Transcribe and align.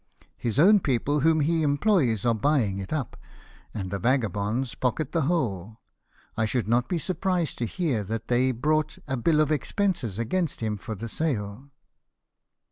His 0.35 0.57
o\n\ 0.57 0.79
people, 0.79 1.19
whom 1.19 1.41
he 1.41 1.61
employs, 1.61 2.25
are 2.25 2.33
buying 2.33 2.79
it 2.79 2.91
up, 2.91 3.15
and 3.71 3.91
the 3.91 3.99
vagabonds 3.99 4.73
pocket 4.73 5.11
the 5.11 5.27
whole. 5.29 5.77
I 6.35 6.45
should 6.45 6.67
not 6.67 6.89
be 6.89 6.97
surprised 6.97 7.59
to 7.59 7.65
hear 7.67 8.03
that 8.05 8.27
they 8.27 8.51
brought 8.51 8.97
a 9.07 9.15
bill 9.15 9.39
of 9.39 9.51
expenses 9.51 10.17
against 10.17 10.59
him 10.59 10.77
for 10.77 10.95
the 10.95 11.07
sale." 11.07 11.69